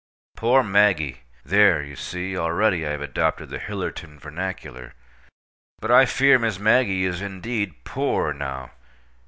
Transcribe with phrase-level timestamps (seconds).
[0.35, 1.19] Poor Maggie!
[1.45, 1.83] (There!
[1.83, 4.95] you see already I have adopted the Hillerton vernacular.)
[5.79, 8.71] But I fear Miss Maggie is indeed "poor" now.